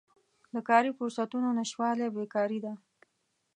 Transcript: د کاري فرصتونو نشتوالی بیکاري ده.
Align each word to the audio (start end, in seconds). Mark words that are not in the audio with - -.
د 0.53 0.55
کاري 0.69 0.91
فرصتونو 0.97 1.47
نشتوالی 1.57 2.07
بیکاري 2.15 2.59
ده. 2.65 2.73